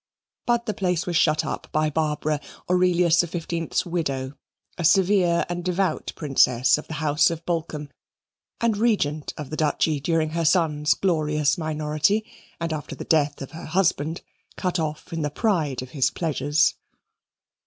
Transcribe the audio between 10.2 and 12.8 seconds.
her son's glorious minority, and